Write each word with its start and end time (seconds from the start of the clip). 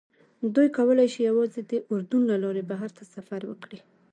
دوی 0.55 0.67
کولی 0.77 1.07
شي 1.13 1.19
یوازې 1.29 1.61
د 1.71 1.73
اردن 1.91 2.21
له 2.31 2.35
لارې 2.43 2.63
بهر 2.71 2.89
ته 2.97 3.03
سفر 3.13 3.41
وکړي. 3.47 3.79